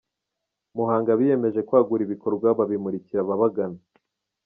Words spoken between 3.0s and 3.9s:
ababagana